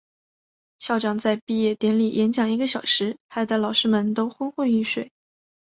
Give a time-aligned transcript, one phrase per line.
[0.79, 5.11] 校长在毕业典礼演讲一个小时，害得老师们都昏昏欲睡。